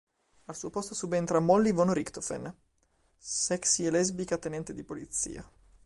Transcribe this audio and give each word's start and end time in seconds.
Al 0.47 0.55
suo 0.55 0.71
posto 0.71 0.95
subentra 0.95 1.39
Molly 1.39 1.71
Von 1.73 1.93
Richtofen, 1.93 2.51
sexy 3.19 3.85
e 3.85 3.91
lesbica 3.91 4.35
tenente 4.39 4.73
di 4.73 4.81
polizia. 4.83 5.47